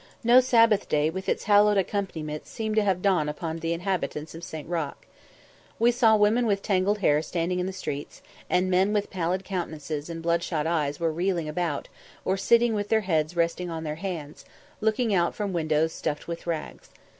No 0.23 0.39
Sabbath 0.39 0.89
day 0.89 1.11
with 1.11 1.29
its 1.29 1.43
hallowed 1.43 1.77
accompaniments 1.77 2.49
seemed 2.49 2.75
to 2.77 2.81
have 2.83 3.03
dawned 3.03 3.29
upon 3.29 3.57
the 3.59 3.71
inhabitants 3.71 4.33
of 4.33 4.43
St. 4.43 4.67
Roch. 4.67 5.05
We 5.77 5.91
saw 5.91 6.15
women 6.15 6.47
with 6.47 6.63
tangled 6.63 6.97
hair 7.05 7.21
standing 7.21 7.59
in 7.59 7.67
the 7.67 7.71
streets, 7.71 8.23
and 8.49 8.71
men 8.71 8.93
with 8.93 9.11
pallid 9.11 9.43
countenances 9.43 10.09
and 10.09 10.23
bloodshot 10.23 10.65
eyes 10.65 10.99
were 10.99 11.13
reeling 11.13 11.47
about, 11.47 11.87
or 12.25 12.35
sitting 12.35 12.73
with 12.73 12.89
their 12.89 13.01
heads 13.01 13.35
resting 13.35 13.69
on 13.69 13.83
their 13.83 13.97
hands, 14.01 14.43
looking 14.79 15.13
out 15.13 15.35
from 15.35 15.53
windows 15.53 15.93
stuffed 15.93 16.27
with 16.27 16.47
rags. 16.47 16.89